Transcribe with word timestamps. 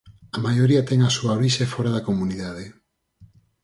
A 0.35 0.37
maioría 0.45 0.87
ten 0.89 0.99
a 1.03 1.13
súa 1.17 1.35
orixe 1.39 1.71
fóra 1.73 1.93
da 1.95 2.05
comunidade. 2.09 2.65